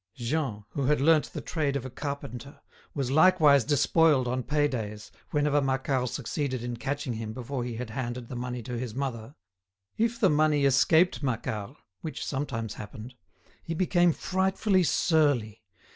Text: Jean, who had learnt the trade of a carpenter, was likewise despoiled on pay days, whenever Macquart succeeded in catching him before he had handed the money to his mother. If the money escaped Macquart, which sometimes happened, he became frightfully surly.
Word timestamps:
Jean, 0.15 0.63
who 0.69 0.85
had 0.87 0.99
learnt 0.99 1.31
the 1.31 1.41
trade 1.41 1.75
of 1.75 1.85
a 1.85 1.89
carpenter, 1.91 2.59
was 2.95 3.11
likewise 3.11 3.63
despoiled 3.63 4.27
on 4.27 4.41
pay 4.41 4.67
days, 4.67 5.11
whenever 5.29 5.61
Macquart 5.61 6.09
succeeded 6.09 6.63
in 6.63 6.75
catching 6.75 7.13
him 7.13 7.33
before 7.33 7.63
he 7.63 7.75
had 7.75 7.91
handed 7.91 8.27
the 8.27 8.35
money 8.35 8.63
to 8.63 8.79
his 8.79 8.95
mother. 8.95 9.35
If 9.99 10.19
the 10.19 10.27
money 10.31 10.65
escaped 10.65 11.21
Macquart, 11.21 11.75
which 12.01 12.25
sometimes 12.25 12.73
happened, 12.73 13.13
he 13.61 13.75
became 13.75 14.11
frightfully 14.11 14.81
surly. 14.81 15.61